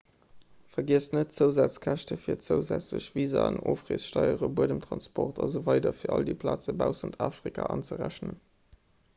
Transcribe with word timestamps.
vergiesst 0.75 1.11
net 1.15 1.33
d'zousazkäschte 1.33 2.17
fir 2.21 2.39
zousätzlech 2.45 3.09
visaen 3.17 3.59
ofreessteieren 3.73 4.57
buedemtransport 4.61 5.45
asw 5.47 5.63
fir 6.01 6.17
all 6.17 6.27
déi 6.31 6.37
plaze 6.45 6.79
baussent 6.83 7.21
afrika 7.31 7.69
anzerechnen 7.77 8.35